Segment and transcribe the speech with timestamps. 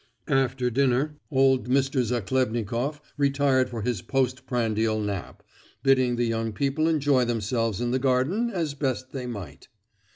[0.27, 2.01] After dinner old Mr.
[2.01, 5.43] Zachlebnikoff retired for his post prandial nap,
[5.83, 9.67] bidding the young people enjoy themselves in the garden as best they might.